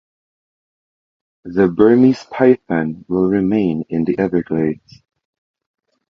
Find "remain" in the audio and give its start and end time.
3.29-3.85